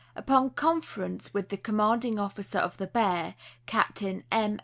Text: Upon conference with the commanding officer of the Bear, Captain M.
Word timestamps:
Upon 0.15 0.49
conference 0.49 1.31
with 1.31 1.49
the 1.49 1.57
commanding 1.57 2.17
officer 2.17 2.57
of 2.57 2.77
the 2.77 2.87
Bear, 2.87 3.35
Captain 3.67 4.23
M. 4.31 4.57